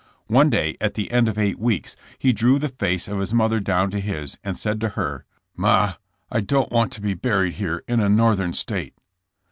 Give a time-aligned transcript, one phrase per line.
[0.25, 3.59] One day at the end of eight weeks he drew the face of his mother
[3.59, 5.93] down to his and said to her:'^ Ma,
[6.31, 8.95] I don 't want to be buried here in a North ern state."